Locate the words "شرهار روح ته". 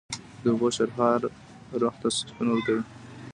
0.77-2.07